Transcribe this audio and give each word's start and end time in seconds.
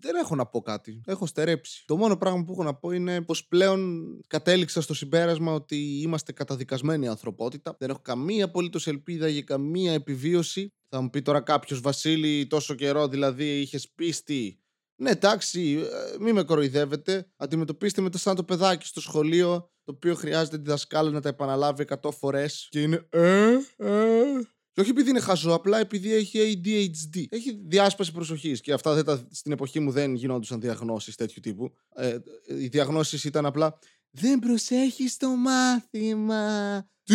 δεν 0.00 0.14
έχω 0.16 0.34
να 0.34 0.46
πω 0.46 0.60
κάτι. 0.60 1.00
Έχω 1.06 1.26
στερέψει. 1.26 1.82
Το 1.86 1.96
μόνο 1.96 2.16
πράγμα 2.16 2.44
που 2.44 2.52
έχω 2.52 2.62
να 2.62 2.74
πω 2.74 2.90
είναι 2.90 3.22
πως 3.22 3.46
πλέον 3.46 4.04
κατέληξα 4.26 4.80
στο 4.80 4.94
συμπέρασμα 4.94 5.52
ότι 5.52 6.00
είμαστε 6.02 6.32
καταδικασμένοι 6.32 7.08
ανθρωπότητα. 7.08 7.76
Δεν 7.78 7.90
έχω 7.90 8.00
καμία 8.02 8.44
απολύτως 8.44 8.86
ελπίδα 8.86 9.28
για 9.28 9.42
καμία 9.42 9.92
επιβίωση. 9.92 10.72
Θα 10.88 11.00
μου 11.00 11.10
πει 11.10 11.22
τώρα 11.22 11.40
κάποιος 11.40 11.80
Βασίλη, 11.80 12.46
τόσο 12.46 12.74
καιρό 12.74 13.08
δηλαδή 13.08 13.60
είχες 13.60 13.92
πίστη 13.94 14.60
ναι, 15.00 15.10
εντάξει, 15.10 15.86
ε, 15.92 16.16
μην 16.20 16.34
με 16.34 16.42
κοροϊδεύετε. 16.42 17.30
Αντιμετωπίστε 17.36 18.00
με 18.00 18.10
το 18.10 18.18
σαν 18.18 18.36
το 18.36 18.44
παιδάκι 18.44 18.86
στο 18.86 19.00
σχολείο, 19.00 19.70
το 19.84 19.92
οποίο 19.94 20.14
χρειάζεται 20.14 20.58
τη 20.58 20.70
δασκάλα 20.70 21.10
να 21.10 21.20
τα 21.20 21.28
επαναλάβει 21.28 21.84
100 22.02 22.10
φορές. 22.10 22.66
Και 22.70 22.82
είναι. 22.82 23.06
Ε, 23.10 23.52
ε. 23.76 24.24
Και 24.72 24.80
όχι 24.80 24.90
επειδή 24.90 25.10
είναι 25.10 25.20
χαζό, 25.20 25.54
απλά 25.54 25.78
επειδή 25.78 26.14
έχει 26.14 26.60
ADHD. 26.64 27.24
Έχει 27.28 27.60
διάσπαση 27.66 28.12
προσοχής. 28.12 28.60
Και 28.60 28.72
αυτά 28.72 28.94
δεν 28.94 29.04
τα, 29.04 29.26
στην 29.30 29.52
εποχή 29.52 29.80
μου 29.80 29.90
δεν 29.90 30.14
γινόντουσαν 30.14 30.60
διαγνώσεις 30.60 31.14
τέτοιου 31.14 31.40
τύπου. 31.42 31.72
Ε, 31.94 32.18
οι 32.46 32.66
διαγνώσεις 32.66 33.24
ήταν 33.24 33.46
απλά. 33.46 33.78
Δεν 34.10 34.38
προσέχεις 34.38 35.16
το 35.16 35.28
μάθημα. 35.28 36.88
Τι; 37.02 37.14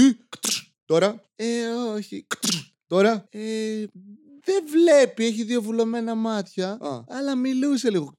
Τώρα; 0.85 1.23
Ε, 1.35 1.67
όχι. 1.67 2.27
Τώρα; 2.88 3.27
Ε, 3.29 3.84
δεν 4.43 4.63
βλέπει, 4.67 5.26
έχει 5.26 5.43
δύο 5.43 5.62
βουλωμένα 5.62 6.15
μάτια. 6.15 6.77
Αλλά 7.07 7.35
μιλούσε 7.35 7.90
λίγο. 7.90 8.15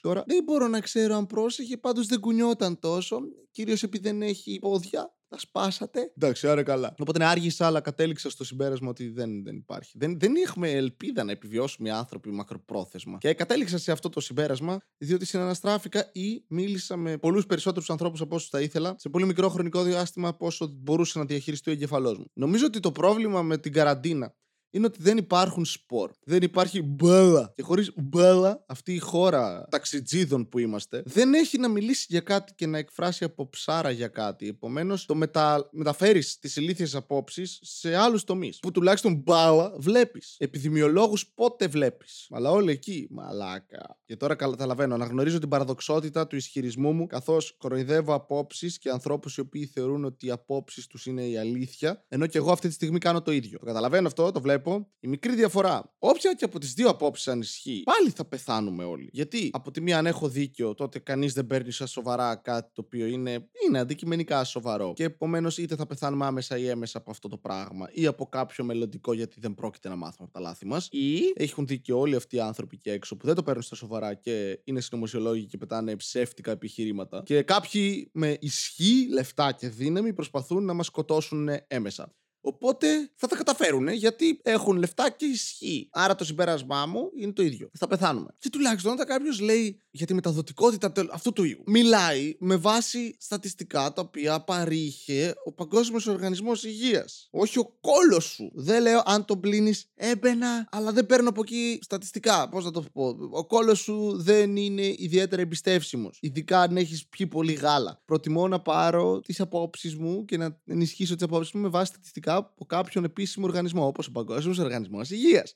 Τώρα; 0.00 0.24
Δεν 0.26 0.42
μπορώ 0.44 0.68
να 0.68 0.80
ξέρω 0.80 1.14
αν 1.14 1.26
πρόσεχε, 1.26 1.76
πάντως 1.76 2.06
δεν 2.06 2.20
κουνιόταν 2.20 2.78
τόσο. 2.78 3.20
Κυρίως 3.50 3.82
επειδή 3.82 4.08
δεν 4.08 4.22
έχει 4.22 4.58
πόδια. 4.58 5.14
Τα 5.32 5.38
σπάσατε. 5.38 6.12
Εντάξει, 6.16 6.48
άρα 6.48 6.62
καλά. 6.62 6.94
Οπότε 6.98 7.18
ναι, 7.18 7.24
άργησα, 7.24 7.66
αλλά 7.66 7.80
κατέληξα 7.80 8.30
στο 8.30 8.44
συμπέρασμα 8.44 8.88
ότι 8.88 9.08
δεν, 9.08 9.44
δεν 9.44 9.56
υπάρχει. 9.56 9.98
Δεν, 9.98 10.18
δεν 10.18 10.34
έχουμε 10.36 10.70
ελπίδα 10.70 11.24
να 11.24 11.32
επιβιώσουμε 11.32 11.88
οι 11.88 11.92
άνθρωποι 11.92 12.30
μακροπρόθεσμα. 12.30 13.18
Και 13.18 13.34
κατέληξα 13.34 13.78
σε 13.78 13.92
αυτό 13.92 14.08
το 14.08 14.20
συμπέρασμα, 14.20 14.78
διότι 14.98 15.26
συναναστράφηκα 15.26 16.10
ή 16.12 16.44
μίλησα 16.48 16.96
με 16.96 17.18
πολλούς 17.18 17.46
περισσότερους 17.46 17.90
ανθρώπους 17.90 18.20
από 18.20 18.34
όσους 18.34 18.48
θα 18.48 18.60
ήθελα 18.60 18.94
σε 18.98 19.08
πολύ 19.08 19.26
μικρό 19.26 19.48
χρονικό 19.48 19.82
διάστημα 19.82 20.28
από 20.28 20.46
όσο 20.46 20.70
μπορούσε 20.72 21.18
να 21.18 21.24
διαχειριστεί 21.24 21.70
ο 21.70 21.72
εγκεφαλός 21.72 22.18
μου. 22.18 22.30
Νομίζω 22.32 22.66
ότι 22.66 22.80
το 22.80 22.92
πρόβλημα 22.92 23.42
με 23.42 23.58
την 23.58 23.72
καραντίνα 23.72 24.34
είναι 24.74 24.86
ότι 24.86 24.98
δεν 25.02 25.16
υπάρχουν 25.16 25.64
σπορ. 25.64 26.10
Δεν 26.24 26.42
υπάρχει 26.42 26.82
μπέλα. 26.82 27.52
Και 27.54 27.62
χωρίς 27.62 27.92
μπέλα, 27.96 28.64
αυτή 28.66 28.94
η 28.94 28.98
χώρα 28.98 29.66
ταξιτζίδων 29.70 30.48
που 30.48 30.58
είμαστε, 30.58 31.02
δεν 31.04 31.34
έχει 31.34 31.58
να 31.58 31.68
μιλήσει 31.68 32.06
για 32.08 32.20
κάτι 32.20 32.54
και 32.54 32.66
να 32.66 32.78
εκφράσει 32.78 33.24
από 33.24 33.48
ψάρα 33.48 33.90
για 33.90 34.08
κάτι. 34.08 34.48
Επομένως, 34.48 35.06
το 35.06 35.14
μετα... 35.14 35.68
μεταφέρεις 35.72 36.38
τις 36.38 36.56
ηλίθιες 36.56 36.94
απόψεις 36.94 37.58
σε 37.62 37.96
άλλους 37.96 38.24
τομείς. 38.24 38.58
Που 38.58 38.70
τουλάχιστον 38.70 39.14
μπάλα 39.14 39.72
βλέπεις. 39.78 40.36
Επιδημιολόγους 40.38 41.26
πότε 41.34 41.66
βλέπεις. 41.66 42.26
Αλλά 42.30 42.50
όλοι 42.50 42.70
εκεί, 42.70 43.06
μαλάκα. 43.10 44.00
Και 44.04 44.16
τώρα 44.16 44.34
καταλαβαίνω, 44.34 44.94
αναγνωρίζω 44.94 45.38
την 45.38 45.48
παραδοξότητα 45.48 46.26
του 46.26 46.36
ισχυρισμού 46.36 46.92
μου, 46.92 47.06
καθώς 47.06 47.56
κοροϊδεύω 47.58 48.14
απόψεις 48.14 48.78
και 48.78 48.90
ανθρώπους 48.90 49.36
οι 49.36 49.40
οποίοι 49.40 49.66
θεωρούν 49.66 50.04
ότι 50.04 50.26
οι 50.26 50.30
απόψεις 50.30 50.86
τους 50.86 51.06
είναι 51.06 51.26
η 51.26 51.38
αλήθεια, 51.38 52.04
ενώ 52.08 52.26
και 52.26 52.38
εγώ 52.38 52.52
αυτή 52.52 52.68
τη 52.68 52.74
στιγμή 52.74 52.98
κάνω 52.98 53.22
το 53.22 53.32
ίδιο. 53.32 53.58
Το 53.58 53.64
καταλαβαίνω 53.64 54.06
αυτό, 54.06 54.32
το 54.32 54.40
βλέπω 54.40 54.61
η 55.00 55.08
μικρή 55.08 55.34
διαφορά. 55.34 55.94
Όποια 55.98 56.34
και 56.34 56.44
από 56.44 56.58
τις 56.58 56.72
δύο 56.72 56.88
απόψεις 56.88 57.28
αν 57.28 57.40
ισχύει, 57.40 57.82
πάλι 57.84 58.10
θα 58.10 58.24
πεθάνουμε 58.24 58.84
όλοι. 58.84 59.08
Γιατί 59.12 59.50
από 59.52 59.70
τη 59.70 59.80
μία, 59.80 59.98
αν 59.98 60.06
έχω 60.06 60.28
δίκιο, 60.28 60.74
τότε 60.74 60.98
κανείς 60.98 61.32
δεν 61.32 61.46
παίρνει 61.46 61.70
σαν 61.70 61.86
σοβαρά 61.86 62.36
κάτι 62.36 62.70
το 62.72 62.80
οποίο 62.84 63.06
είναι, 63.06 63.48
είναι 63.66 63.78
αντικειμενικά 63.78 64.44
σοβαρό. 64.44 64.92
Και 64.92 65.04
επομένως, 65.04 65.58
είτε 65.58 65.76
θα 65.76 65.86
πεθάνουμε 65.86 66.26
άμεσα 66.26 66.58
ή 66.58 66.68
έμεσα 66.68 66.98
από 66.98 67.10
αυτό 67.10 67.28
το 67.28 67.36
πράγμα, 67.36 67.88
ή 67.92 68.06
από 68.06 68.26
κάποιο 68.26 68.64
μελλοντικό 68.64 69.12
γιατί 69.12 69.40
δεν 69.40 69.54
πρόκειται 69.54 69.88
να 69.88 69.96
μάθουμε 69.96 70.28
από 70.30 70.32
τα 70.32 70.40
λάθη 70.40 70.66
μας, 70.66 70.88
ή 70.90 71.20
έχουν 71.34 71.66
δίκιο 71.66 71.98
όλοι 71.98 72.16
αυτοί 72.16 72.36
οι 72.36 72.40
άνθρωποι 72.40 72.78
και 72.78 72.92
έξω 72.92 73.16
που 73.16 73.26
δεν 73.26 73.34
το 73.34 73.42
παίρνουν 73.42 73.62
στα 73.62 73.74
σοβαρά 73.74 74.14
και 74.14 74.60
είναι 74.64 74.80
συνωμοσιολόγοι 74.80 75.46
και 75.46 75.56
πετάνε 75.56 75.96
ψεύτικα 75.96 76.50
επιχειρήματα. 76.50 77.22
Και 77.24 77.42
κάποιοι 77.42 78.10
με 78.12 78.36
ισχύ, 78.40 79.08
λεφτά 79.10 79.52
και 79.52 79.68
δύναμη 79.68 80.12
προσπαθούν 80.12 80.64
να 80.64 80.72
μας 80.72 80.86
σκοτώσουν 80.86 81.48
έμεσα. 81.66 82.14
Οπότε 82.44 83.10
θα 83.16 83.26
τα 83.26 83.36
καταφέρουν 83.36 83.88
γιατί 83.88 84.40
έχουν 84.42 84.76
λεφτά 84.76 85.10
και 85.10 85.24
ισχύ. 85.24 85.88
Άρα 85.92 86.14
το 86.14 86.24
συμπέρασμά 86.24 86.86
μου 86.86 87.10
είναι 87.18 87.32
το 87.32 87.42
ίδιο. 87.42 87.70
Θα 87.78 87.86
πεθάνουμε. 87.86 88.34
Και 88.38 88.50
τουλάχιστον 88.50 88.92
όταν 88.92 89.06
κάποιος 89.06 89.40
λέει 89.40 89.80
για 89.90 90.06
τη 90.06 90.14
μεταδοτικότητα 90.14 90.92
αυτού 91.12 91.32
του 91.32 91.44
ιού, 91.44 91.62
μιλάει 91.66 92.36
με 92.38 92.56
βάση 92.56 93.16
στατιστικά 93.18 93.92
τα 93.92 94.02
οποία 94.02 94.40
παρήχε 94.40 95.34
ο 95.44 95.52
Παγκόσμιος 95.52 96.06
Οργανισμός 96.06 96.64
Υγείας. 96.64 97.28
Όχι 97.30 97.58
ο 97.58 97.76
κόλος 97.80 98.24
σου. 98.24 98.50
Δεν 98.54 98.82
λέω 98.82 99.02
αν 99.04 99.24
τον 99.24 99.40
πλύνεις 99.40 99.86
έμπαινα, 99.94 100.68
αλλά 100.70 100.92
δεν 100.92 101.06
παίρνω 101.06 101.28
από 101.28 101.40
εκεί 101.40 101.78
στατιστικά. 101.82 102.48
Πώς 102.48 102.64
να 102.64 102.70
το 102.70 102.84
πω; 102.92 103.16
Ο 103.30 103.46
κόλος 103.46 103.78
σου 103.78 104.12
δεν 104.22 104.56
είναι 104.56 104.94
ιδιαίτερα 104.96 105.42
εμπιστεύσιμος. 105.42 106.18
Ειδικά 106.20 106.60
αν 106.60 106.76
έχεις 106.76 107.06
πιει 107.06 107.26
πολύ 107.26 107.52
γάλα. 107.52 108.02
Προτιμώ 108.04 108.48
να 108.48 108.60
πάρω 108.60 109.20
τις 109.20 109.40
απόψεις 109.40 109.96
μου 109.96 110.24
και 110.24 110.36
να 110.36 110.60
ενισχύσω 110.66 111.14
τις 111.14 111.22
απόψεις 111.22 111.52
μου 111.52 111.60
με 111.60 111.68
βάση 111.68 111.92
στατιστικά 111.92 112.31
από 112.34 112.64
κάποιον 112.64 113.04
επίσημο 113.04 113.46
οργανισμό, 113.46 113.86
όπως 113.86 114.06
ο 114.06 114.10
Παγκόσμιος 114.10 114.58
Οργανισμός 114.58 115.10
Υγείας. 115.10 115.54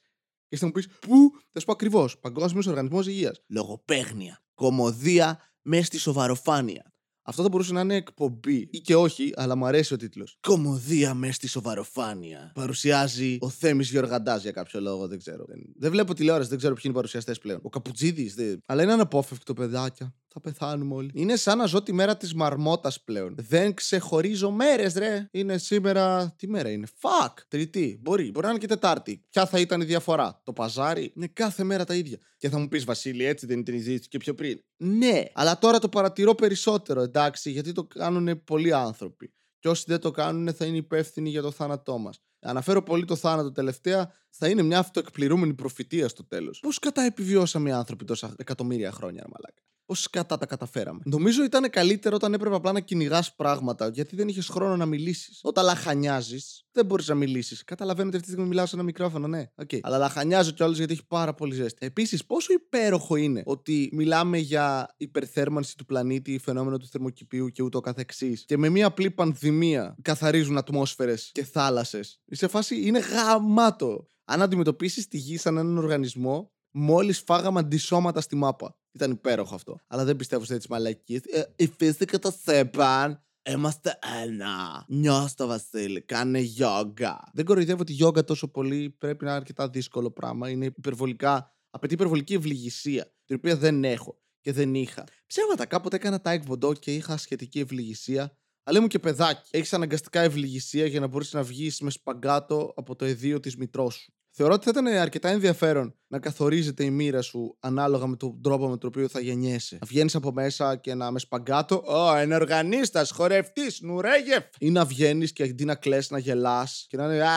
Και 0.49 0.57
θα 0.57 0.67
μου 0.67 0.73
πεις, 0.73 0.89
Πού, 0.89 1.31
θα 1.53 1.61
σου 1.61 1.67
πω 1.67 1.73
ακριβώς, 1.73 2.19
Παγκόσμιος 2.19 2.67
Οργανισμός 2.67 3.07
Υγείας. 3.07 3.41
Λογοπαίγνια. 3.47 4.43
Κομμωδία 4.55 5.41
μες 5.63 5.87
στη 5.87 5.99
σοβαροφάνεια. 5.99 6.91
Αυτό 7.29 7.43
θα 7.43 7.49
μπορούσε 7.49 7.73
να 7.73 7.81
είναι 7.81 7.95
εκπομπή 7.95 8.69
ή 8.71 8.79
και 8.79 8.97
όχι, 8.97 9.33
αλλά 9.37 9.57
μου 9.57 9.67
αρέσει 9.67 9.95
ο 9.95 9.97
τίτλος. 9.97 10.39
Κομμωδία 10.41 11.15
μες 11.15 11.35
στη 11.35 11.49
σοβαροφάνεια. 11.49 12.53
Παρουσιάζει 12.55 13.39
ο 13.41 13.49
Θέμης 13.49 13.91
Γιοργαντά 13.91 14.37
για 14.37 14.51
κάποιο 14.51 14.81
λόγο, 14.81 15.07
δεν 15.07 15.19
ξέρω. 15.19 15.45
Δεν, 15.49 15.59
δεν 15.77 15.91
βλέπω 15.91 16.15
τηλεόραση, 16.15 16.49
δεν 16.49 16.59
ξέρω 16.59 16.73
ποιοι 16.73 16.83
είναι 16.85 16.93
οι 16.95 16.97
παρουσιαστές 16.97 17.39
πλέον. 17.39 17.61
Ο 17.63 17.69
Καπουτζίδης. 17.69 18.35
Δεν... 18.35 18.59
Αλλά 18.67 18.83
είναι 18.83 18.93
αναπόφευκτο, 18.93 19.55
παιδάκια. 19.55 20.15
Θα 20.37 20.43
πεθάνουμε 20.51 20.95
όλοι. 20.95 21.11
Είναι 21.15 21.37
σαν 21.37 21.59
να 21.59 21.67
ζω 21.67 21.83
τη 21.83 21.93
μέρα 21.93 22.17
της 22.17 22.35
μαρμότας 22.35 23.03
πλέον. 23.03 23.35
Δεν 23.39 23.75
ξεχωρίζω 23.75 24.51
μέρες, 24.51 24.95
ρε. 24.95 25.29
Είναι 25.31 25.59
σήμερα. 25.59 26.35
Τι 26.39 26.49
μέρα 26.49 26.71
είναι; 26.71 26.87
Fuck. 27.01 27.33
Τρίτη. 27.49 27.99
Μπορεί. 28.03 28.31
Μπορεί 28.31 28.45
να 28.45 28.51
είναι 28.51 28.61
και 28.61 28.67
Τετάρτη. 28.67 29.25
Ποια 29.31 29.47
θα 29.47 29.61
ήταν 29.61 29.81
η 29.81 29.85
διαφορά; 29.85 30.41
Το 30.45 30.53
παζάρι; 30.53 31.13
Είναι 31.17 31.27
κάθε 31.27 31.65
μέρα 31.65 31.85
τα 31.85 31.95
ίδια. 31.95 32.19
Και 32.37 32.49
θα 32.49 32.59
μου 32.59 32.69
πεις 32.69 32.85
Βασίλη, 32.85 33.25
έτσι 33.25 33.47
δεν 33.47 33.59
ήταν 33.59 33.75
η 33.75 33.79
ζήτηση 33.79 34.09
και 34.09 34.19
πιο 34.19 34.35
πριν. 34.35 34.61
Ναι. 34.77 35.23
Αλλά 35.35 35.59
τώρα 35.59 35.79
το 35.79 35.89
παρατηρώ 35.89 36.35
περισσότερο, 36.35 37.01
εντάξει, 37.01 37.51
γιατί 37.51 37.73
το 37.73 37.85
κάνουν 37.85 38.45
πολλοί 38.45 38.73
άνθρωποι. 38.73 39.33
Και 39.59 39.69
όσοι 39.69 39.85
δεν 39.87 40.01
το 40.01 40.11
κάνουν 40.11 40.55
θα 40.55 40.65
είναι 40.65 40.77
υπεύθυνοι 40.77 41.31
για 41.31 41.43
το 41.43 41.51
θάνατό 41.51 41.99
μας. 41.99 42.21
Αναφέρω 42.41 42.83
πολύ 42.83 43.05
το 43.05 43.17
θάνατο 43.17 43.53
τελευταία, 43.53 44.13
θα 44.31 44.49
είναι 44.49 44.63
μια 44.63 44.79
αυτοεκπληρούμενη 44.79 45.55
προφητεία 45.55 46.09
στο 46.09 46.25
τέλος. 46.25 46.61
Πώς 46.61 46.79
κατά 46.79 47.03
επιβιώσαμε 47.03 47.69
οι 47.69 47.73
άνθρωποι 47.73 48.05
τόσα 48.05 48.35
εκατομμύρια 48.37 48.93
χρόνια, 48.93 49.25
μαλάκα; 49.29 49.63
Πώ 49.87 49.95
κατά 50.11 50.39
τα 50.39 50.47
καταφέραμε. 50.47 51.01
Νομίζω 51.05 51.45
ήταν 51.45 51.71
καλύτερο 51.71 52.17
όταν 52.17 52.35
έπρεπε 52.35 52.55
απλά 52.55 52.73
να 52.73 52.81
κυνηγάς 52.81 53.35
πράγματα, 53.35 53.89
γιατί 53.89 54.17
δεν 54.17 54.29
είχες 54.29 54.49
χρόνο 54.49 54.77
να 54.77 54.87
μιλήσεις. 54.87 55.41
Όταν 55.43 55.65
λαχανιάζεις, 55.65 56.65
δεν 56.73 56.87
μπορείς 56.87 57.09
να 57.09 57.15
μιλήσεις. 57.15 57.65
Καταλαβαίνετε 57.65 58.17
αυτή 58.17 58.29
τη 58.29 58.33
στιγμή 58.33 58.49
μιλάω 58.51 58.67
σε 58.67 58.75
ένα 58.75 58.85
μικρόφωνο, 58.85 59.27
ναι. 59.27 59.51
Okay. 59.63 59.79
Αλλά 59.83 59.99
λαχανιάζω 59.99 60.51
κιόλας 60.51 60.77
γιατί 60.77 60.93
έχει 60.93 61.07
πάρα 61.07 61.35
πολύ 61.35 61.55
ζέστη. 61.55 61.87
Επίσης, 61.87 62.25
πόσο 62.27 62.53
υπέροχο 62.53 63.17
είναι 63.17 63.43
ότι 63.45 63.91
μιλάμε 63.93 64.39
για 64.39 64.95
υπερθέρμανση 64.97 65.77
του 65.77 65.85
πλανήτη, 65.85 66.39
φαινόμενο 66.39 66.77
του 66.77 66.87
θερμοκηπίου 66.87 67.49
και 67.49 67.63
ούτω 67.63 67.81
καθεξής. 67.81 68.45
Και 68.45 68.57
με 68.57 68.69
μία 68.69 68.87
απλή 68.87 69.11
πανδημία 69.11 69.97
καθαρίζουν 70.03 70.57
ατμόσφαιρες 70.57 71.31
και 71.33 71.45
θάλασσες. 71.45 72.21
Σε 72.31 72.49
φάση 72.49 72.87
είναι 72.87 72.99
γαμάτο. 72.99 74.09
Αν 74.25 74.43
αντιμετωπίσεις 74.43 75.09
τη 75.09 75.19
γη 75.19 75.37
σαν 75.37 75.57
έναν 75.57 75.79
οργανισμό, 75.79 76.53
μόλις 76.79 77.21
φάγαμε 77.21 77.59
αντισώματα 77.59 78.21
στη 78.21 78.37
μάπα. 78.37 78.77
Ήταν 78.93 79.11
υπέροχο 79.11 79.55
αυτό. 79.55 79.79
Αλλά 79.87 80.05
δεν 80.05 80.17
πιστεύω 80.17 80.45
σε 80.45 80.55
έτσι 80.55 80.67
μαλακίες. 80.71 81.21
Ε, 81.25 81.55
η 81.57 81.67
φύση 81.67 82.05
και 82.05 82.19
το 82.19 82.33
σέπαν 82.43 83.21
Είμαστε 83.51 83.99
ένα. 84.23 84.85
Νιώστο, 84.89 85.47
Βασίλη. 85.47 86.01
Κάνε 86.01 86.39
γιόγκα. 86.39 87.31
Δεν 87.33 87.45
κοροϊδεύω 87.45 87.81
ότι 87.81 87.93
γιόγκα 87.93 88.25
τόσο 88.25 88.49
πολύ 88.49 88.91
πρέπει 88.91 89.25
να 89.25 89.31
είναι 89.31 89.39
αρκετά 89.39 89.69
δύσκολο 89.69 90.11
πράγμα. 90.11 90.51
Είναι 90.51 90.65
υπερβολικά. 90.65 91.57
Απαιτεί 91.71 91.95
υπερβολική 91.95 92.35
ευληγησία. 92.35 93.13
Την 93.25 93.37
οποία 93.37 93.57
δεν 93.57 93.85
έχω 93.85 94.21
και 94.41 94.53
δεν 94.53 94.75
είχα. 94.75 95.05
Ψέματα 95.27 95.67
κάποτε 95.67 95.97
έκανα 95.97 96.21
taekwondo 96.25 96.79
και 96.79 96.95
είχα 96.95 97.17
σχετική 97.17 97.59
ευληγησία. 97.59 98.39
Αλλά 98.63 98.77
ήμουν 98.77 98.91
και 98.91 98.99
παιδάκι. 98.99 99.49
Έχεις 99.51 99.73
αναγκαστικά 99.73 100.21
ευληγησία 100.21 100.87
για 100.87 101.01
να 101.01 101.07
μπορείς 101.07 101.33
να 101.33 101.43
βγεις 101.43 101.81
με 101.81 101.91
σπαγκάτο 101.91 102.73
από 102.77 102.97
το 102.97 103.05
εδίο 103.05 103.41
της 103.41 103.57
μητρός 103.57 103.95
σου. 103.95 104.16
Θεωρώ 104.39 104.55
ότι 104.55 104.65
θα 104.65 104.71
ήταν 104.71 104.87
αρκετά 104.87 105.29
ενδιαφέρον 105.29 105.95
να 106.09 106.19
καθορίζεται 106.19 106.85
η 106.85 106.91
μοίρα 106.91 107.23
σου 107.23 107.57
ανάλογα 107.61 108.07
με 108.07 108.17
τον 108.17 108.43
τρόπο 108.43 108.69
με 108.69 108.77
τον 108.77 108.89
οποίο 108.89 109.09
θα 109.09 109.21
γεννιέσαι. 109.21 109.79
Να 109.81 109.87
βγαίνεις 109.87 110.15
από 110.15 110.33
μέσα 110.33 110.77
και 110.77 110.95
να 110.95 111.11
με 111.11 111.19
σπαγκάτο. 111.19 111.83
Ω, 111.87 112.17
ενεργανίστα, 112.17 113.07
χορευτής, 113.13 113.81
νουρέγεφ. 113.81 114.45
Ή 114.59 114.71
να 114.71 114.85
βγαίνεις 114.85 115.33
και 115.33 115.43
αντί 115.43 115.65
να 115.65 115.75
κλε 115.75 115.99
να 116.09 116.19
γελάς 116.19 116.87
και 116.89 116.97
να 116.97 117.05
είναι 117.05 117.23
Α, 117.23 117.29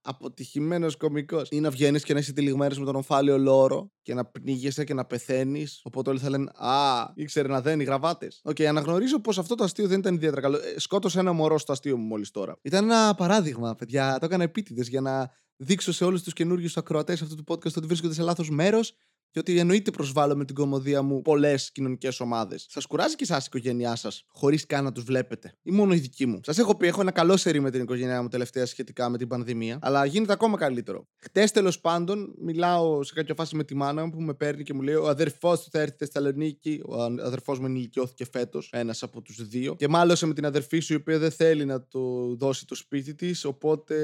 αποτυχημένος 0.00 0.96
κωμικός. 0.96 1.48
Ή 1.50 1.60
να 1.60 1.70
βγαίνεις 1.70 2.02
και 2.04 2.12
να 2.12 2.18
είσαι 2.18 2.32
τυλιγμένος 2.32 2.78
με 2.78 2.84
τον 2.84 2.96
ομφάλιο 2.96 3.38
λόρο 3.38 3.92
και 4.02 4.14
να 4.14 4.24
πνίγεσαι 4.24 4.84
και 4.84 4.94
να 4.94 5.04
πεθαίνεις. 5.04 5.80
Οπότε 5.84 6.10
όλοι 6.10 6.18
θα 6.18 6.30
λένε 6.30 6.50
Α, 6.54 7.12
ήξερε 7.14 7.48
να 7.48 7.60
δένει 7.60 7.84
γραβάτες. 7.84 8.40
OK, 8.44 8.56
okay, 8.58 8.64
αναγνωρίζω 8.64 9.20
πως 9.20 9.38
αυτό 9.38 9.54
το 9.54 9.64
αστείο 9.64 9.86
δεν 9.86 9.98
ήταν 9.98 10.14
ιδιαίτερα 10.14 10.40
καλό. 10.40 10.56
Ε, 10.56 10.74
σκότωσα 10.76 11.18
ένα 11.18 11.32
μωρό 11.32 11.58
στο 11.58 11.72
αστείο 11.72 11.96
μου 11.96 12.06
μόλις 12.06 12.30
τώρα. 12.30 12.58
Ήταν 12.62 12.84
ένα 12.84 13.14
παράδειγμα, 13.14 13.74
παιδιά. 13.74 14.16
Το 14.18 14.26
έκανα 14.26 14.42
επίτηδες 14.42 14.88
για 14.88 15.00
να 15.00 15.30
δείξω 15.58 15.92
σε 15.92 16.04
όλους 16.04 16.22
τους 16.22 16.32
καινούριους 16.32 16.76
ακροατές 16.76 17.22
αυτού 17.22 17.34
του 17.34 17.44
podcast 17.48 17.76
ότι 17.76 17.86
βρίσκονται 17.86 18.14
σε 18.14 18.22
λάθος 18.22 18.50
μέρος 18.50 18.94
και 19.30 19.38
ότι 19.38 19.58
εννοείται 19.58 19.90
προσβάλλω 19.90 20.36
με 20.36 20.44
την 20.44 20.54
κωμωδία 20.54 21.02
μου 21.02 21.22
πολλές 21.22 21.72
κοινωνικές 21.72 22.20
ομάδες. 22.20 22.66
Σας 22.68 22.86
κουράζει 22.86 23.14
και 23.14 23.24
εσάς 23.24 23.42
η 23.44 23.46
οικογένειά 23.46 23.96
σας, 23.96 24.24
χωρίς 24.28 24.66
καν 24.66 24.84
να 24.84 24.92
τους 24.92 25.04
βλέπετε. 25.04 25.52
Ή 25.62 25.70
μόνο 25.70 25.94
η 25.94 25.98
δική 25.98 26.26
μου. 26.26 26.40
Σας 26.44 26.58
έχω 26.58 26.76
πει, 26.76 26.86
έχω 26.86 27.00
ένα 27.00 27.10
καλό 27.10 27.36
σερί 27.36 27.60
με 27.60 27.70
την 27.70 27.82
οικογένειά 27.82 28.22
μου 28.22 28.28
τελευταία 28.28 28.66
σχετικά 28.66 29.08
με 29.08 29.18
την 29.18 29.28
πανδημία, 29.28 29.78
αλλά 29.82 30.04
γίνεται 30.04 30.32
ακόμα 30.32 30.56
καλύτερο. 30.56 31.08
Χτες 31.16 31.50
τέλος 31.50 31.80
πάντων, 31.80 32.34
μιλάω 32.38 33.02
σε 33.02 33.12
κάποια 33.14 33.34
φάση 33.34 33.56
με 33.56 33.64
τη 33.64 33.74
μάνα 33.74 34.04
μου 34.04 34.10
που 34.10 34.20
με 34.20 34.34
παίρνει 34.34 34.62
και 34.62 34.74
μου 34.74 34.82
λέει: 34.82 34.94
Ο 34.94 35.08
αδερφός 35.08 35.62
σου 35.62 35.68
θα 35.70 35.80
έρθει 35.80 35.94
στη 35.94 36.04
Θεσσαλονίκη. 36.04 36.80
Ο 36.86 37.02
αδερφός 37.02 37.58
μου 37.58 37.66
ενηλικιώθηκε 37.66 38.26
φέτος, 38.32 38.70
ένας 38.72 39.02
από 39.02 39.22
τους 39.22 39.48
δύο. 39.48 39.74
Και 39.74 39.88
μάλωσε 39.88 40.26
με 40.26 40.34
την 40.34 40.46
αδερφή 40.46 40.78
σου, 40.78 40.92
η 40.92 40.96
οποία 40.96 41.18
δεν 41.18 41.30
θέλει 41.30 41.64
να 41.64 41.86
το 41.86 42.34
δώσει 42.36 42.66
το 42.66 42.74
σπίτι 42.74 43.14
της, 43.14 43.44
οπότε 43.44 43.96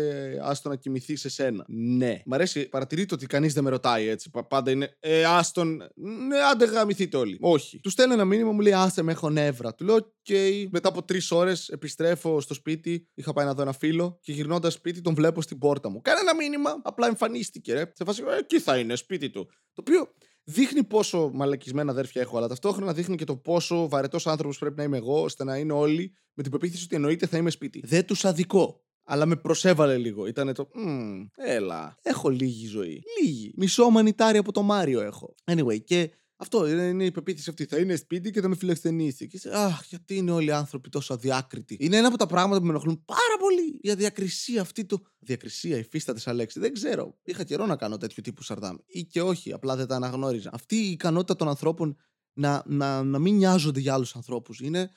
άστο 0.43 0.69
να 0.69 0.77
κοιμηθεί 0.77 1.17
σε 1.17 1.29
σένα. 1.29 1.65
Ναι. 1.69 2.23
Μ' 2.25 2.35
αρέσει, 2.35 2.69
παρατηρείτε 2.69 3.15
ότι 3.15 3.27
κανείς 3.27 3.53
δεν 3.53 3.65
με 3.65 3.71
ρωτάει 3.71 4.09
έτσι. 4.09 4.31
Πάντα 4.49 4.71
είναι, 4.71 4.97
ε, 5.01 5.14
άστον, 5.23 5.77
ναι, 6.29 6.37
άντε 6.53 6.65
γαμηθείτε 6.65 7.17
όλοι. 7.17 7.39
Όχι. 7.41 7.81
Του 7.81 7.91
στέλνω 7.91 8.13
ένα 8.13 8.25
μήνυμα, 8.25 8.53
μου 8.53 8.61
λέει, 8.61 8.73
άσε 8.73 9.03
με, 9.03 9.13
έχω 9.13 9.31
νεύρα. 9.31 9.75
Του 9.75 9.85
λέω, 9.85 9.95
OK, 9.95 10.05
okay. 10.29 10.67
μετά 10.71 10.89
από 10.89 11.03
τρεις 11.03 11.31
ώρες 11.31 11.69
επιστρέφω 11.69 12.41
στο 12.41 12.55
σπίτι, 12.55 13.09
είχα 13.15 13.33
πάει 13.33 13.47
να 13.47 13.55
δω 13.55 13.63
ένα 13.63 13.73
φίλο 13.73 14.19
και 14.23 14.33
γυρνώντας 14.33 14.73
σπίτι 14.73 15.01
τον 15.01 15.15
βλέπω 15.15 15.43
στην 15.43 15.59
πόρτα 15.59 15.89
μου. 15.91 16.01
Κανένα 16.01 16.35
μήνυμα, 16.35 16.81
απλά 16.83 17.07
εμφανίστηκε, 17.07 17.73
ρε. 17.73 17.93
Σε 17.95 18.05
φάση, 18.05 18.23
ε, 18.29 18.39
εκεί 18.39 18.61
θα 18.61 18.79
είναι, 18.79 18.97
σπίτι 18.97 19.31
του. 19.31 19.47
Το 19.73 19.83
οποίο 19.87 20.09
δείχνει 20.45 20.85
πόσο 20.85 21.31
μαλακισμένα 21.35 21.91
αδέρφια 21.91 22.23
έχω, 22.23 22.37
αλλά 22.37 22.49
ταυτόχρονα 22.49 22.93
δείχνει 22.93 23.17
και 23.17 23.25
το 23.25 23.37
πόσο 23.37 23.89
βαρετός 23.89 24.27
άνθρωπος 24.27 24.59
πρέπει 24.59 24.77
να 24.77 24.83
είμαι 24.83 24.97
εγώ, 24.97 25.23
ώστε 25.23 25.45
να 25.45 25.57
είναι 25.57 25.73
όλοι 25.73 26.15
με 26.35 26.43
την 26.43 26.53
πεποίθηση 26.53 26.85
ότι 26.85 26.95
εννοείται 26.95 27.27
θα 27.27 27.37
είμαι 27.37 27.51
σπίτι. 27.51 27.83
Δεν 27.85 28.07
τους 28.07 28.25
αδικό. 28.25 28.84
Αλλά 29.05 29.27
με 29.27 29.37
προσέβαλε 29.37 29.97
λίγο. 29.97 30.27
Ήτανε 30.27 30.53
το. 30.53 30.69
Mm, 30.87 31.27
έλα. 31.35 31.97
Έχω 32.03 32.29
λίγη 32.29 32.67
ζωή. 32.67 33.03
Λίγη. 33.21 33.53
Μισό 33.57 33.91
μανιτάρι 33.91 34.39
από 34.39 34.53
το 34.53 34.63
Μάριο 34.63 35.01
έχω. 35.01 35.35
Anyway, 35.45 35.85
και 35.85 36.11
αυτό 36.37 36.69
είναι 36.69 37.05
η 37.05 37.11
πεποίθηση 37.11 37.51
αυτή. 37.51 37.65
Θα 37.65 37.79
είναι 37.79 37.97
σπίτι 37.97 38.31
και 38.31 38.41
θα 38.41 38.49
με 38.49 38.57
φιλοξενήσει. 38.57 39.27
Και 39.27 39.41
αχ, 39.53 39.85
γιατί 39.89 40.17
είναι 40.17 40.31
όλοι 40.31 40.47
οι 40.47 40.53
άνθρωποι 40.53 40.89
τόσο 40.89 41.15
αδιάκριτοι. 41.15 41.77
Είναι 41.81 41.97
ένα 41.97 42.09
από 42.09 42.17
τα 42.17 42.27
πράγματα 42.27 42.59
που 42.59 42.65
με 42.65 42.71
ενοχλούν 42.71 43.05
πάρα 43.05 43.37
πολύ. 43.39 43.79
Η 43.81 43.91
αδιακρισία 43.91 44.61
αυτή 44.61 44.85
του. 44.85 45.07
Διακρισία, 45.19 45.79
υφίσταται 45.79 46.21
σαν 46.21 46.37
λέξη. 46.37 46.61
Δεν 46.61 46.73
ξέρω. 46.73 47.19
Είχα 47.23 47.45
καιρό 47.45 47.67
να 47.67 47.77
κάνω 47.77 47.97
τέτοιου 47.97 48.23
τύπου 48.23 48.43
σαρδάμ. 48.43 48.77
Ή 48.87 49.05
και 49.05 49.23
όχι, 49.23 49.53
απλά 49.53 49.77
δεν 49.77 49.87
τα 49.87 49.97
αναγνώριζα. 49.97 50.51
Αυτή 50.53 50.77
η 50.77 50.91
ικανότητα 50.91 51.37
των 51.37 51.49
ανθρώπων 51.49 51.97
να, 52.33 52.63
να, 52.67 53.03
να 53.03 53.19
μην 53.19 53.35
νοιάζονται 53.37 53.81
για 53.81 53.95
άλλους 53.95 54.17
ανθρώπους 54.17 54.61
είναι 54.61 54.91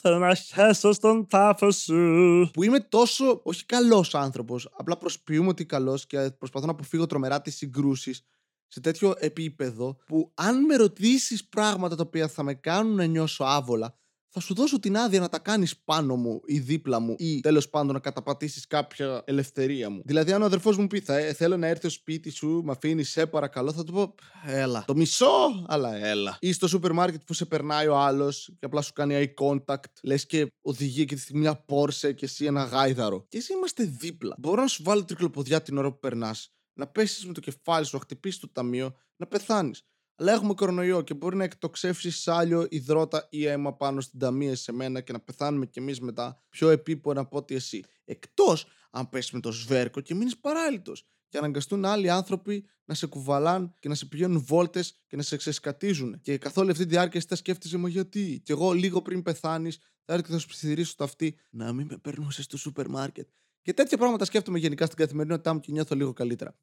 Θέλω 0.00 0.18
να 0.18 0.34
χέσω 0.34 0.92
στον 0.92 1.26
τάφος 1.26 1.76
σου. 1.76 2.50
Που 2.52 2.62
είμαι 2.62 2.80
τόσο, 2.80 3.40
όχι 3.42 3.64
καλός 3.64 4.14
άνθρωπος, 4.14 4.68
απλά 4.72 4.96
προσποιούμε 4.96 5.48
ότι 5.48 5.66
καλός 5.66 6.06
και 6.06 6.30
προσπαθώ 6.38 6.66
να 6.66 6.72
αποφύγω 6.72 7.06
τρομερά 7.06 7.40
τις 7.40 7.56
συγκρούσεις 7.56 8.24
σε 8.66 8.80
τέτοιο 8.80 9.14
επίπεδο 9.18 9.96
που 10.06 10.30
αν 10.34 10.64
με 10.64 10.76
ρωτήσεις 10.76 11.44
πράγματα 11.44 11.96
τα 11.96 12.02
οποία 12.06 12.28
θα 12.28 12.42
με 12.42 12.54
κάνουν 12.54 12.94
να 12.94 13.04
νιώσω 13.04 13.44
άβολα, 13.44 13.98
θα 14.32 14.40
σου 14.40 14.54
δώσω 14.54 14.80
την 14.80 14.96
άδεια 14.96 15.20
να 15.20 15.28
τα 15.28 15.38
κάνεις 15.38 15.76
πάνω 15.76 16.16
μου 16.16 16.40
ή 16.44 16.58
δίπλα 16.58 17.00
μου 17.00 17.14
ή 17.18 17.40
τέλος 17.40 17.68
πάντων 17.68 17.92
να 17.92 18.00
καταπατήσεις 18.00 18.66
κάποια 18.66 19.22
ελευθερία 19.24 19.90
μου. 19.90 20.02
Δηλαδή, 20.04 20.32
αν 20.32 20.42
ο 20.42 20.44
αδερφός 20.44 20.76
μου 20.76 20.86
πει, 20.86 21.00
θα, 21.00 21.16
ε, 21.16 21.32
θέλω 21.32 21.56
να 21.56 21.66
έρθει 21.66 21.80
στο 21.80 21.90
σπίτι 21.90 22.30
σου, 22.30 22.62
με 22.64 22.72
αφήνεις, 22.72 23.10
σε 23.10 23.26
παρακαλώ, 23.26 23.72
θα 23.72 23.84
του 23.84 23.92
πω, 23.92 24.14
έλα. 24.46 24.84
Το 24.86 24.96
μισό, 24.96 25.64
αλλά 25.66 25.96
έλα. 25.96 26.36
Ή 26.40 26.52
στο 26.52 26.68
σούπερ 26.68 26.92
μάρκετ 26.92 27.20
που 27.26 27.34
σε 27.34 27.44
περνάει 27.44 27.86
ο 27.86 27.96
άλλος 27.98 28.50
και 28.58 28.66
απλά 28.66 28.82
σου 28.82 28.92
κάνει 28.92 29.34
eye 29.38 29.46
contact, 29.46 29.92
λες 30.02 30.26
και 30.26 30.52
οδηγεί 30.60 31.04
και 31.04 31.14
τη 31.14 31.20
στιγμή 31.20 31.40
μια 31.40 31.56
πόρσε 31.56 32.12
και 32.12 32.24
εσύ 32.24 32.44
ένα 32.44 32.64
γάιδαρο. 32.64 33.26
Και 33.28 33.38
εσύ 33.38 33.52
είμαστε 33.52 33.84
δίπλα. 33.84 34.34
Μπορώ 34.38 34.60
να 34.60 34.68
σου 34.68 34.82
βάλω 34.82 35.04
τρικλοποδιά 35.04 35.62
την 35.62 35.78
ώρα 35.78 35.90
που 35.90 35.98
περνάς, 35.98 36.52
να 36.72 36.86
πέσεις 36.86 37.26
με 37.26 37.32
το 37.32 37.40
κεφάλι 37.40 37.86
σου, 37.86 37.96
να 37.96 38.02
χτυπήσεις 38.02 38.40
το 38.40 38.48
ταμείο, 38.48 38.94
να 39.16 39.26
πεθάνεις. 39.26 39.84
Αλλά 40.20 40.32
έχουμε 40.32 40.54
κορονοϊό 40.54 41.02
και 41.02 41.14
μπορεί 41.14 41.36
να 41.36 41.44
εκτοξεύσεις 41.44 42.20
σάλιο, 42.20 42.66
υδρότα 42.70 43.26
ή 43.30 43.46
αίμα 43.46 43.74
πάνω 43.74 44.00
στην 44.00 44.18
ταμεία 44.18 44.56
σε 44.56 44.72
μένα 44.72 45.00
και 45.00 45.12
να 45.12 45.20
πεθάνουμε 45.20 45.66
κι 45.66 45.78
εμείς 45.78 46.00
μετά 46.00 46.42
πιο 46.48 46.68
επίπονα 46.68 47.20
από 47.20 47.36
ότι 47.36 47.54
εσύ. 47.54 47.84
Εκτός 48.04 48.66
αν 48.90 49.08
πέσεις 49.08 49.30
με 49.30 49.40
το 49.40 49.52
σβέρκο 49.52 50.00
και 50.00 50.14
μείνεις 50.14 50.38
παράλυτος 50.38 51.06
και 51.28 51.38
αναγκαστούν 51.38 51.84
άλλοι 51.84 52.10
άνθρωποι 52.10 52.64
να 52.84 52.94
σε 52.94 53.06
κουβαλάν 53.06 53.74
και 53.78 53.88
να 53.88 53.94
σε 53.94 54.06
πηγαίνουν 54.06 54.44
βόλτες 54.46 55.00
και 55.06 55.16
να 55.16 55.22
σε 55.22 55.36
ξεσκατίζουν. 55.36 56.20
Και 56.20 56.38
καθ' 56.38 56.56
όλη 56.58 56.70
αυτή 56.70 56.84
τη 56.84 56.90
διάρκεια 56.90 57.18
εσύ 57.18 57.26
θα 57.28 57.36
σκέφτεσαι, 57.36 57.76
Μα 57.76 57.88
γιατί; 57.88 58.40
Και 58.44 58.52
εγώ 58.52 58.72
λίγο 58.72 59.02
πριν 59.02 59.22
πεθάνεις, 59.22 59.78
θα 60.04 60.12
έρθει 60.12 60.24
και 60.26 60.32
θα 60.32 60.38
σου 60.38 60.48
ψιθυρίσω 60.48 60.94
το 60.96 61.04
αυτή 61.04 61.36
να 61.50 61.72
μην 61.72 61.86
με 61.90 61.96
περνούσες 61.96 62.44
στο 62.44 62.56
σούπερ 62.56 62.88
μάρκετ. 62.88 63.28
Και 63.62 63.72
τέτοια 63.72 63.98
πράγματα 63.98 64.24
σκέφτομαι 64.24 64.58
γενικά 64.58 64.86
στην 64.86 64.98
καθημερινότητά 64.98 65.54
μου 65.54 65.60
και 65.60 65.72
νιώθω 65.72 65.94
λίγο 65.94 66.12
καλύτερα. 66.12 66.56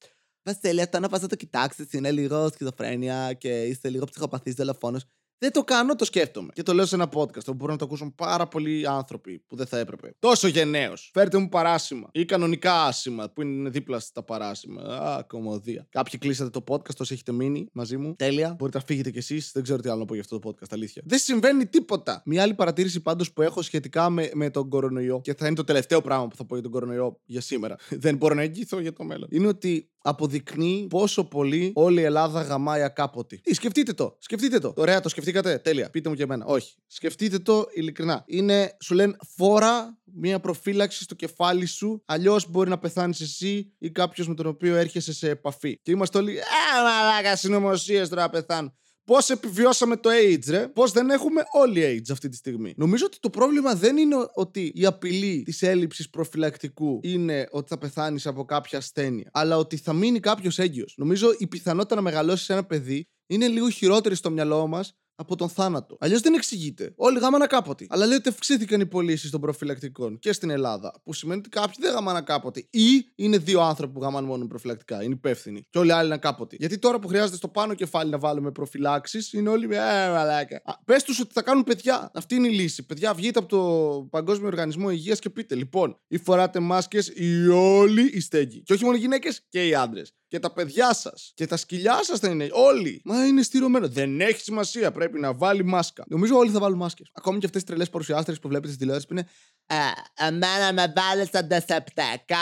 Βασίλη, 0.48 0.82
αυτό 0.82 1.00
να 1.00 1.10
πας 1.10 1.22
να 1.22 1.28
το 1.28 1.36
κοιτάξεις, 1.36 1.94
είναι 1.94 2.12
λίγο 2.12 2.50
σχizοφρένεια 2.54 3.34
και 3.34 3.64
είσαι 3.64 3.90
λίγο 3.90 4.06
ψυχοπαθής 4.06 4.54
δολοφόνος. 4.54 5.04
Δεν 5.40 5.52
το 5.52 5.64
κάνω, 5.64 5.96
το 5.96 6.06
σκέφτομαι. 6.06 6.50
Και 6.54 6.64
το 6.64 6.74
λέω 6.74 6.86
σε 6.86 6.96
ένα 6.96 7.10
podcast 7.14 7.46
που 7.46 7.54
μπορούν 7.54 7.72
να 7.72 7.78
το 7.78 7.86
ακούσουν 7.86 8.16
πάρα 8.16 8.48
πολλοί 8.48 8.88
άνθρωποι 8.88 9.44
που 9.48 9.56
δεν 9.56 9.66
θα 9.66 9.78
έπρεπε. 9.78 10.16
Τόσο 10.20 10.48
γενναίος. 10.48 11.10
Φέρτε 11.14 11.38
μου 11.38 11.50
παράσημα. 11.50 12.10
Ή 12.12 12.26
κανονικά 12.26 12.84
άσημα 12.84 13.30
που 13.30 13.42
είναι 13.42 13.70
δίπλα 13.70 14.00
στα 14.00 14.24
παράσημα. 14.24 14.82
Α, 14.82 15.24
κομμωδία. 15.24 15.88
Κάποιοι 15.90 16.20
κλείσατε 16.20 16.50
το 16.50 16.64
podcast 16.68 16.98
όσο 17.00 17.14
έχετε 17.14 17.32
μείνει 17.32 17.70
μαζί 17.74 17.98
μου. 17.98 18.16
Τέλεια. 18.16 18.56
Μπορείτε 18.58 18.78
να 18.78 18.84
φύγετε 18.84 19.12
κι 19.12 19.18
εσείς. 19.18 19.52
Δεν 19.54 19.64
ξέρω 19.64 19.80
τι 19.80 19.90
άλλο 19.90 20.00
να 20.00 20.06
πω 20.06 20.14
για 20.14 20.24
αυτό 20.24 20.40
το 20.40 20.50
podcast. 20.50 20.68
Αλήθεια. 20.72 21.02
Δεν 21.06 21.20
συμβαίνει 21.20 21.66
τίποτα. 21.66 22.22
Μια 22.26 22.42
άλλη 22.42 22.54
παρατήρηση 22.54 23.02
πάντως 23.02 23.34
που 23.34 23.42
έχω 23.42 23.62
σχετικά 23.62 24.10
με, 24.10 24.30
με 24.34 24.50
τον 24.50 24.70
κορονοϊό 24.70 25.22
και 25.22 25.34
θα 25.34 25.48
είναι 25.48 25.56
το 25.56 25.64
τελευταίο 25.64 26.02
πράγμα 26.02 26.28
που 26.28 26.36
θα 26.36 26.46
πω 26.46 26.54
για 26.54 26.64
τον 26.64 26.72
κορονοϊό 26.72 27.20
για 27.26 27.42
σήμερα. 27.42 27.76
δεν 28.04 28.18
μπορώ 28.18 28.36
να 28.36 28.42
εγγυηθώ 28.42 28.80
για 28.80 28.94
το 28.94 29.04
μέλλον. 29.04 29.28
Είναι 29.32 29.48
ότι 29.48 29.90
αποδεικνύει 30.08 30.88
πόσο 30.90 31.24
πολύ 31.24 31.72
όλη 31.76 32.02
η 32.02 32.04
Ελλάδα 32.04 32.42
γαμάει 32.42 32.82
ακάποτη. 32.82 33.42
Ή 33.44 33.54
σκεφτείτε 33.54 33.94
το. 33.94 34.18
Σκεφτείτε 34.20 34.60
το. 34.60 34.74
Ωραία, 34.76 35.00
το 35.00 35.10
σκεφτήκατε; 35.10 35.58
Τέλεια. 35.58 35.90
Πείτε 35.90 36.10
μου 36.10 36.16
και 36.16 36.24
εμένα. 36.24 36.46
Όχι. 36.46 36.76
Σκεφτείτε 36.88 37.40
το 37.40 37.66
ειλικρινά. 37.74 38.24
Είναι, 38.28 38.78
σου 38.82 38.94
λένε, 38.94 39.16
φόρα 39.36 39.98
μία 40.04 40.40
προφύλαξη 40.40 41.04
στο 41.04 41.16
κεφάλι 41.16 41.66
σου. 41.66 42.04
Αλλιώς 42.06 42.50
μπορεί 42.50 42.70
να 42.70 42.78
πεθάνεις 42.78 43.22
εσύ 43.22 43.74
ή 43.78 43.92
κάποιος 43.92 44.28
με 44.28 44.36
τον 44.36 44.46
οποίο 44.46 44.76
έρχεσαι 44.76 45.14
σε 45.14 45.30
επαφή. 45.30 45.80
Και 45.82 45.92
είμαστε 45.92 46.18
όλοι. 46.18 46.40
Α, 46.40 46.44
μαλάκα 46.84 47.36
συνωμοσίες 47.36 48.10
τώρα 48.10 48.30
πεθάνουν. 48.30 48.74
Πώς 49.08 49.30
επιβιώσαμε 49.30 49.98
το 49.98 50.10
AIDS, 50.10 50.50
ρε. 50.50 50.68
Πώς 50.68 50.92
δεν 50.92 51.10
έχουμε 51.10 51.44
όλοι 51.52 51.82
AIDS 51.86 52.12
αυτή 52.12 52.30
τη 52.30 52.36
στιγμή. 52.36 52.74
Νομίζω 52.78 53.06
ότι 53.06 53.20
το 53.20 53.30
πρόβλημα 53.30 53.76
δεν 53.76 53.98
είναι 53.98 54.16
ότι 54.34 54.72
η 54.76 54.86
απειλή 54.86 55.44
της 55.44 55.62
έλλειψης 55.62 56.10
προφυλακτικού 56.10 57.00
είναι 57.04 57.48
ότι 57.52 57.68
θα 57.70 57.78
πεθάνεις 57.78 58.28
από 58.28 58.46
κάποια 58.46 58.78
ασθένεια, 58.78 59.30
αλλά 59.34 59.58
ότι 59.58 59.78
θα 59.78 59.94
μείνει 59.94 60.20
κάποιος 60.20 60.60
έγκυος. 60.60 60.94
Νομίζω 60.98 61.28
η 61.38 61.48
πιθανότητα 61.48 61.96
να 61.96 62.02
μεγαλώσεις 62.02 62.50
ένα 62.50 62.66
παιδί 62.66 63.08
είναι 63.28 63.48
λίγο 63.48 63.70
χειρότερη 63.70 64.16
στο 64.16 64.32
μυαλό 64.32 64.68
μας 64.68 64.94
από 65.18 65.36
τον 65.36 65.50
θάνατο. 65.50 65.98
Αλλιώς 66.00 66.22
δεν 66.22 66.34
εξηγείται. 66.34 66.94
Όλοι 66.96 67.20
γάμανα 67.20 67.48
κάποτε. 67.48 67.86
Αλλά 67.90 68.06
λέει 68.06 68.18
ότι 68.18 68.30
αυξήθηκαν 68.30 68.80
οι 68.82 68.86
πωλήσεις 68.86 69.30
των 69.30 69.42
προφυλακτικών 69.42 70.20
και 70.20 70.34
στην 70.34 70.50
Ελλάδα. 70.50 70.94
Που 71.04 71.14
σημαίνει 71.14 71.40
ότι 71.40 71.50
κάποιοι 71.50 71.76
δεν 71.80 71.94
γάμανα 71.94 72.22
κάποτε. 72.22 72.68
Ή 72.70 73.12
είναι 73.16 73.38
δύο 73.38 73.62
άνθρωποι 73.62 73.94
που 73.94 74.02
γάμαν 74.02 74.24
μόνο 74.24 74.48
προφυλακτικά. 74.48 75.04
Είναι 75.04 75.14
υπεύθυνοι. 75.14 75.62
Και 75.70 75.78
όλοι 75.78 75.90
οι 75.90 75.92
άλλοι 75.92 76.08
είναι 76.08 76.18
κάποτε. 76.18 76.56
Γιατί 76.60 76.78
τώρα 76.78 77.00
που 77.00 77.08
χρειάζεται 77.08 77.36
στο 77.36 77.48
πάνω 77.48 77.74
κεφάλι 77.74 78.10
να 78.10 78.18
βάλουμε 78.18 78.52
προφυλάξεις, 78.52 79.34
είναι 79.34 79.50
όλοι. 79.50 79.66
Ε, 79.66 80.10
μαλάκα. 80.10 80.62
Πες 80.86 81.04
τους 81.04 81.20
ότι 81.20 81.34
θα 81.34 81.42
κάνουν 81.42 81.64
παιδιά. 81.64 82.12
Αυτή 82.14 82.36
είναι 82.36 82.48
η 82.48 82.52
λύση. 82.52 82.86
Παιδιά, 82.86 83.14
βγείτε 83.14 83.40
από 83.40 83.48
το 83.48 84.08
Παγκόσμιο 84.10 84.48
Οργανισμό 84.48 84.90
Υγείας 84.90 85.20
και 85.20 85.30
πείτε. 85.30 85.56
Λοιπόν, 85.56 86.00
ή 86.08 86.18
φοράτε 86.18 86.60
μάσκες 86.60 87.12
ή 87.16 87.48
όλοι 87.48 88.12
οι 88.14 88.20
στέγγοι. 88.20 88.64
Και 88.64 88.74
όχι 88.74 88.84
μόνο 88.84 88.96
οι 88.96 89.00
γυναίκες 89.00 89.42
και 89.50 89.68
οι 89.68 89.76
άντρες 89.76 90.12
και 90.28 90.40
τα 90.40 90.54
παιδιά 90.54 90.94
σας 90.94 91.32
και 91.36 91.46
τα 91.46 91.58
σκυλιά 91.58 92.00
σας 92.04 92.20
θα 92.20 92.30
είναι 92.30 92.48
όλοι. 92.52 93.02
Μα 93.04 93.26
είναι 93.26 93.42
στηρωμένο. 93.42 93.88
Δεν 93.88 94.22
έχει 94.22 94.42
σημασία. 94.42 94.92
Πρέπει 94.92 95.07
να 95.14 95.34
βάλει 95.34 95.64
μάσκα. 95.64 96.04
Νομίζω 96.08 96.38
όλοι 96.38 96.52
θα 96.52 96.60
βάλουν 96.60 96.78
μάσκες. 96.78 97.10
Ακόμη 97.14 97.40
και 97.40 97.46
αυτές 97.46 97.62
τις 97.62 97.70
τρελές 97.70 97.90
παρουσιάστρες 97.90 98.40
που 98.40 98.48
βλέπετε 98.48 98.68
στη 98.68 98.78
τηλεόρασης 98.78 99.08
που 99.08 99.14
είναι. 99.14 99.28
Ε, 99.66 100.26
εμένα 100.28 100.74
με 100.74 100.94
βάλει 100.96 101.30
αντισεπτικά. 101.34 102.36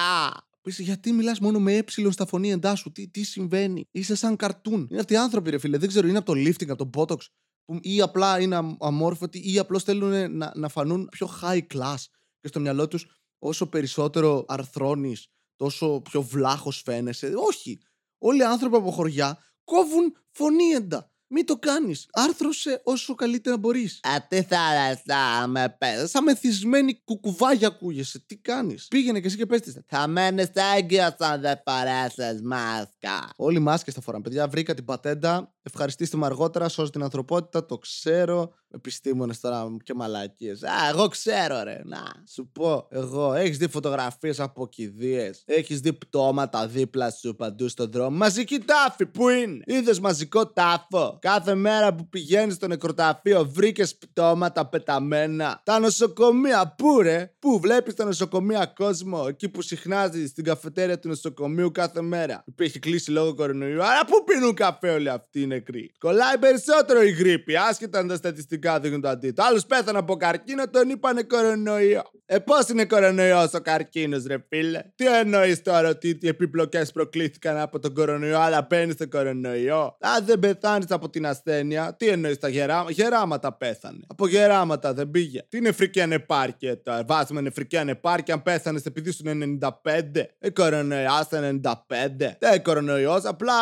Πεις, 0.61 0.79
γιατί 0.79 1.11
μιλάς 1.11 1.39
μόνο 1.39 1.59
με 1.59 1.73
ε 1.73 1.83
στα 2.09 2.25
φωνή 2.25 2.51
εντάσσου, 2.51 2.91
τι, 2.91 3.07
τι 3.07 3.23
συμβαίνει; 3.23 3.87
Είσαι 3.91 4.15
σαν 4.15 4.35
καρτούν. 4.35 4.87
Είναι 4.91 4.99
αυτοί 4.99 5.13
οι 5.13 5.17
άνθρωποι, 5.17 5.49
ρε 5.49 5.57
φίλε. 5.57 5.77
Δεν 5.77 5.87
ξέρω, 5.87 6.07
είναι 6.07 6.17
από 6.17 6.33
το 6.33 6.39
lifting, 6.39 6.69
από 6.69 6.89
το 6.89 6.89
botox. 6.93 7.19
Που 7.65 7.79
ή 7.81 8.01
απλά 8.01 8.39
είναι 8.39 8.75
αμόρφωτοι 8.79 9.51
ή 9.53 9.59
απλώς 9.59 9.83
θέλουν 9.83 10.37
να, 10.37 10.51
να 10.55 10.67
φανούν 10.67 11.07
πιο 11.11 11.29
high 11.41 11.61
class. 11.73 12.03
Και 12.39 12.47
στο 12.47 12.59
μυαλό 12.59 12.87
τους, 12.87 13.05
όσο 13.39 13.67
περισσότερο 13.69 14.45
αρθρώνεις 14.47 15.27
τόσο 15.55 16.01
πιο 16.01 16.21
βλάχος 16.21 16.81
φαίνεσαι. 16.81 17.33
Όχι. 17.35 17.79
Όλοι 18.17 18.39
οι 18.39 18.45
άνθρωποι 18.45 18.75
από 18.75 18.91
χωριά 18.91 19.37
κόβουν 19.63 20.17
φωνήεντα. 20.31 21.11
Μην 21.37 21.45
το 21.45 21.57
κάνεις. 21.57 22.07
Άρθρωσε 22.11 22.81
όσο 22.83 23.15
καλύτερα 23.15 23.57
μπορείς. 23.57 23.99
Α, 24.03 24.27
τι 24.27 24.41
θα 24.41 25.47
με 25.47 25.75
πες. 25.77 26.09
Σαν 26.09 26.23
μεθυσμένη 26.23 27.01
κουκουβάγια 27.03 27.67
ακούγεσαι. 27.67 28.19
Τι 28.25 28.37
κάνεις; 28.37 28.87
Πήγαινε 28.87 29.19
και 29.19 29.27
εσύ 29.27 29.37
και 29.37 29.45
πέστε. 29.45 29.83
Θα 29.87 30.07
μένεις 30.07 30.49
έγκυος 30.77 31.15
αν 31.17 31.41
δεν 31.41 31.61
φορέσεις 31.65 32.41
μάσκα. 32.41 33.33
Όλοι 33.35 33.59
μάσκες 33.59 33.93
θα 33.93 34.01
φοράνε. 34.01 34.23
Παιδιά, 34.23 34.47
βρήκα 34.47 34.73
την 34.73 34.85
πατέντα. 34.85 35.54
Ευχαριστήστε 35.73 36.17
με 36.17 36.25
αργότερα, 36.25 36.69
σώζει 36.69 36.89
την 36.91 37.03
ανθρωπότητα, 37.03 37.65
το 37.65 37.77
ξέρω. 37.77 38.53
Επιστήμονες 38.75 39.39
τώρα 39.39 39.67
και 39.83 39.93
μαλακίες. 39.93 40.63
Α, 40.63 40.89
εγώ 40.89 41.07
ξέρω, 41.07 41.63
ρε. 41.63 41.81
Να, 41.85 42.03
σου 42.33 42.49
πω. 42.51 42.87
Εγώ. 42.89 43.33
Έχεις 43.33 43.57
δει 43.57 43.67
φωτογραφίες 43.67 44.39
από 44.39 44.67
κηδείες. 44.67 45.43
Έχεις 45.45 45.79
δει 45.79 45.93
πτώματα 45.93 46.67
δίπλα 46.67 47.11
σου 47.11 47.35
παντού 47.35 47.67
στον 47.67 47.91
δρόμο. 47.91 48.17
Μαζική 48.17 48.59
τάφη, 48.59 49.05
πού 49.05 49.29
είναι; 49.29 49.63
Είδες 49.65 49.99
μαζικό 49.99 50.47
τάφο; 50.47 51.17
Κάθε 51.21 51.55
μέρα 51.55 51.93
που 51.95 52.09
πηγαίνεις 52.09 52.55
στο 52.55 52.67
νεκροταφείο 52.67 53.45
βρήκες 53.45 53.97
πτώματα 53.97 54.65
πεταμένα. 54.69 55.61
Τα 55.63 55.79
νοσοκομεία, 55.79 56.73
πού 56.77 57.01
ρε; 57.01 57.33
Πού 57.39 57.59
βλέπεις 57.59 57.93
τα 57.93 58.05
νοσοκομεία 58.05 58.65
κόσμο. 58.65 59.25
Εκεί 59.27 59.49
που 59.49 59.61
συχνάζεις 59.61 60.29
στην 60.29 60.43
καφετέρια 60.43 60.99
του 60.99 61.07
νοσοκομείου 61.07 61.71
κάθε 61.71 62.01
μέρα. 62.01 62.43
Υπήρχε 62.47 62.79
κλείσει 62.79 63.11
λόγω 63.11 63.35
κορονοϊού. 63.35 63.83
Άρα 63.83 64.05
πού 64.05 64.23
πίνουν 64.23 64.53
καφέ 64.53 64.89
όλοι 64.89 65.09
αυτοί 65.09 65.39
οι 65.39 65.45
νεκροί. 65.55 65.91
Κολλάει 65.97 66.37
περισσότερο 66.39 67.01
η 67.01 67.11
γρήπη, 67.11 67.57
άσχετα 67.57 67.99
αν 67.99 68.07
τα 68.07 68.15
στατιστικά 68.15 68.79
δείχνουν 68.79 69.01
το 69.01 69.09
αντίθετο. 69.09 69.43
Άλλο 69.43 69.61
πέθανε 69.67 69.97
από 69.97 70.15
καρκίνο, 70.15 70.69
τον 70.69 70.89
είπανε 70.89 71.23
κορονοϊό. 71.23 72.03
Ε, 72.27 72.39
πώς 72.39 72.67
είναι 72.67 72.85
κορονοϊός 72.85 73.53
ο 73.53 73.61
καρκίνος, 73.61 74.25
ρε 74.25 74.37
φίλε; 74.49 74.81
Τι 74.95 75.07
εννοείς 75.07 75.61
τώρα 75.61 75.89
ότι 75.89 76.17
οι 76.21 76.27
επιπλοκές 76.27 76.91
προκλήθηκαν 76.91 77.57
από 77.57 77.79
τον 77.79 77.93
κορονοϊό, 77.93 78.39
αλλά 78.39 78.63
παίρνει 78.63 78.93
τον 78.93 79.09
κορονοϊό; 79.09 79.97
Αν 79.99 80.25
δεν 80.25 80.39
πεθάνεις 80.39 80.91
από 80.91 81.09
την 81.09 81.25
ασθένεια, 81.25 81.95
τι 81.97 82.07
εννοείς 82.07 82.37
τα 82.37 82.47
γεράματα. 82.47 82.91
Γεράματα 82.91 83.53
πέθανε. 83.53 83.99
Από 84.07 84.27
γεράματα 84.27 84.93
δεν 84.93 85.11
πήγε. 85.11 85.45
Τι 85.49 85.61
νεφρική 85.61 86.01
ανεπάρκεια 86.01 86.81
τώρα; 86.81 87.03
Βάζουμε 87.07 87.41
νεφρική 87.41 87.77
ανεπάρκεια 87.77 88.33
αν 88.33 88.43
πέθανες 88.43 88.85
επειδή 88.85 89.11
σου 89.11 89.23
95. 89.23 90.29
Ε, 90.39 90.49
κορονοϊός, 90.49 91.27
95. 91.29 92.37
Δεν 92.39 92.63
κορονοϊός, 92.63 93.25
απλά 93.25 93.53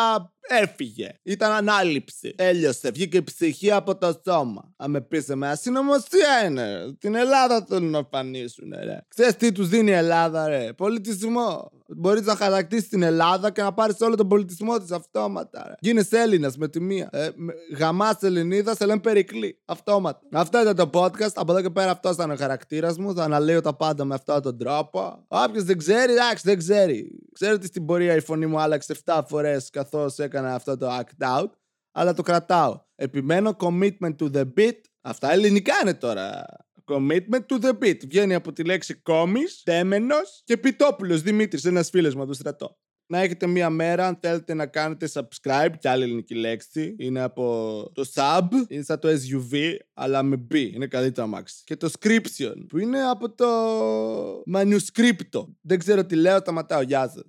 Έφυγε. 0.48 1.08
Ήταν 1.22 1.52
ανάληψη. 1.52 2.34
Έλειωσε. 2.36 2.90
Βγήκε 2.90 3.16
η 3.16 3.22
ψυχή 3.22 3.70
από 3.70 3.96
το 3.96 4.20
σώμα. 4.26 4.72
Αν 4.76 4.90
με 4.90 5.00
πεις 5.00 5.28
εμένα, 5.28 5.54
συνωμοσία 5.54 6.44
είναι. 6.44 6.96
Την 6.98 7.14
Ελλάδα 7.14 7.64
θέλουν 7.68 7.90
να 7.90 8.02
φανίσουν, 8.10 8.74
ρε. 8.84 8.98
Ξέρεις 9.08 9.36
τι 9.36 9.52
τους 9.52 9.68
δίνει 9.68 9.90
η 9.90 9.94
Ελλάδα, 9.94 10.48
ρε. 10.48 10.72
Πολιτισμό. 10.72 11.70
Μπορείς 11.88 12.22
να 12.22 12.36
χαρακτήσεις 12.36 12.88
την 12.88 13.02
Ελλάδα 13.02 13.50
και 13.50 13.62
να 13.62 13.72
πάρεις 13.72 14.00
όλο 14.00 14.14
τον 14.14 14.28
πολιτισμό 14.28 14.78
της 14.78 14.90
αυτόματα. 14.90 15.64
Ρε. 15.66 15.74
Γίνεσαι 15.78 16.20
Έλληνας 16.20 16.56
με 16.56 16.68
τη 16.68 16.80
μία. 16.80 17.08
Ε, 17.12 17.28
Γαμάς 17.78 18.22
Ελληνίδα, 18.22 18.74
σε 18.74 18.86
λένε 18.86 19.00
Περικλή. 19.00 19.62
Αυτόματα. 19.64 20.20
Αυτό 20.32 20.60
ήταν 20.60 20.76
το 20.76 20.90
podcast. 20.92 21.32
Από 21.34 21.52
εδώ 21.52 21.62
και 21.62 21.70
πέρα 21.70 21.90
αυτός 21.90 22.14
ήταν 22.14 22.30
ο 22.30 22.36
χαρακτήρας 22.36 22.98
μου. 22.98 23.14
Θα 23.14 23.24
αναλύω 23.24 23.60
τα 23.60 23.74
πάντα 23.74 24.04
με 24.04 24.14
αυτόν 24.14 24.42
τον 24.42 24.58
τρόπο. 24.58 25.24
Όποιος 25.28 25.64
δεν 25.64 25.78
ξέρει, 25.78 26.12
εντάξει, 26.12 26.42
δεν 26.44 26.58
ξέρει. 26.58 27.18
Ξέρω 27.32 27.54
ότι 27.54 27.66
στην 27.66 27.84
πορεία 27.84 28.14
η 28.14 28.20
φωνή 28.20 28.46
μου 28.46 28.60
άλλαξε 28.60 28.94
7 29.04 29.20
φορές 29.28 29.70
καθώς 29.70 30.18
έκανα 30.18 30.54
αυτό 30.54 30.76
το 30.76 30.88
act 30.98 31.40
out. 31.40 31.50
Αλλά 31.92 32.14
το 32.14 32.22
κρατάω. 32.22 32.80
Επιμένω 32.94 33.56
commitment 33.58 34.16
to 34.18 34.30
the 34.34 34.44
beat. 34.58 34.80
Αυτά 35.00 35.32
ελληνικά 35.32 35.74
είναι 35.82 35.94
τώρα. 35.94 36.46
Commitment 36.84 37.46
to 37.48 37.58
the 37.60 37.72
beat. 37.82 37.96
Βγαίνει 38.06 38.34
από 38.34 38.52
τη 38.52 38.64
λέξη 38.64 38.94
κόμις, 38.94 39.62
τέμενος 39.62 40.42
και 40.44 40.56
πιτόπουλος 40.56 41.22
Δημήτρης, 41.22 41.64
ένας 41.64 41.90
φίλος 41.90 42.14
μου 42.14 42.20
από 42.20 42.28
το 42.28 42.34
στρατό. 42.34 42.78
Να 43.06 43.18
έχετε 43.18 43.46
μία 43.46 43.70
μέρα 43.70 44.06
αν 44.06 44.18
θέλετε 44.20 44.54
να 44.54 44.66
κάνετε 44.66 45.08
subscribe 45.12 45.72
και 45.78 45.88
άλλη 45.88 46.02
ελληνική 46.02 46.34
λέξη. 46.34 46.96
Είναι 46.98 47.20
από 47.20 47.42
το 47.94 48.04
sub, 48.14 48.48
είναι 48.68 48.82
σαν 48.82 48.98
το 48.98 49.08
SUV, 49.08 49.74
αλλά 49.94 50.22
με 50.22 50.46
B. 50.50 50.54
Είναι 50.54 50.86
καλύτερο 50.86 51.26
αμάξι. 51.26 51.62
Και 51.64 51.76
το 51.76 51.90
scription, 52.00 52.54
που 52.68 52.78
είναι 52.78 53.02
από 53.02 53.34
το 53.34 53.46
manuscripto. 54.54 55.46
Δεν 55.60 55.78
ξέρω 55.78 56.04
τι 56.04 56.14
λέω, 56.14 56.38
σταματάω. 56.38 56.82
Γεια 56.82 57.08
σας. 57.08 57.24